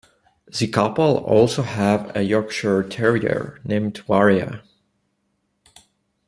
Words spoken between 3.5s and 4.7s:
named Varia.